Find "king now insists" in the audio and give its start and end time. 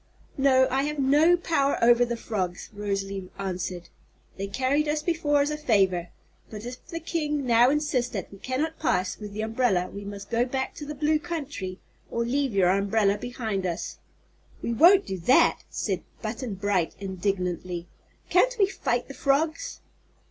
6.99-8.11